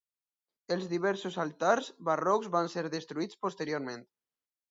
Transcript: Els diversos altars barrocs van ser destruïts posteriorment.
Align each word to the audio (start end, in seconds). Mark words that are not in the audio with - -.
Els 0.75 0.85
diversos 0.93 1.35
altars 1.43 1.91
barrocs 2.09 2.49
van 2.57 2.71
ser 2.77 2.85
destruïts 2.97 3.39
posteriorment. 3.47 4.05